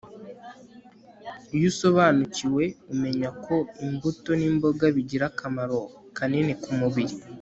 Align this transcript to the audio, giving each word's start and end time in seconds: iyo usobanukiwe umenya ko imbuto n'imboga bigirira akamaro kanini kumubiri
iyo 1.55 1.67
usobanukiwe 1.73 2.63
umenya 2.93 3.29
ko 3.43 3.55
imbuto 3.85 4.31
n'imboga 4.39 4.85
bigirira 4.95 5.25
akamaro 5.31 5.79
kanini 6.17 6.53
kumubiri 6.63 7.15